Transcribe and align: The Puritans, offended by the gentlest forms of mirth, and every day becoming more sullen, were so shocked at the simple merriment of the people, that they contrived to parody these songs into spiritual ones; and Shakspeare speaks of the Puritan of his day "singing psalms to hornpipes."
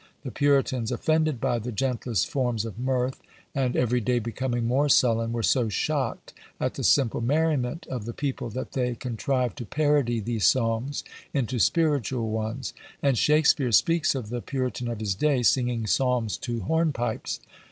The 0.23 0.31
Puritans, 0.31 0.91
offended 0.91 1.39
by 1.39 1.59
the 1.59 1.71
gentlest 1.71 2.27
forms 2.27 2.65
of 2.65 2.79
mirth, 2.79 3.21
and 3.53 3.75
every 3.75 4.01
day 4.01 4.17
becoming 4.17 4.65
more 4.65 4.89
sullen, 4.89 5.31
were 5.31 5.43
so 5.43 5.69
shocked 5.69 6.33
at 6.59 6.73
the 6.73 6.83
simple 6.83 7.21
merriment 7.21 7.85
of 7.85 8.05
the 8.05 8.11
people, 8.13 8.49
that 8.49 8.71
they 8.71 8.95
contrived 8.95 9.59
to 9.59 9.65
parody 9.65 10.19
these 10.19 10.45
songs 10.47 11.03
into 11.35 11.59
spiritual 11.59 12.31
ones; 12.31 12.73
and 13.03 13.15
Shakspeare 13.15 13.71
speaks 13.71 14.15
of 14.15 14.29
the 14.29 14.41
Puritan 14.41 14.87
of 14.87 14.99
his 15.01 15.13
day 15.13 15.43
"singing 15.43 15.85
psalms 15.85 16.35
to 16.37 16.61
hornpipes." 16.61 17.39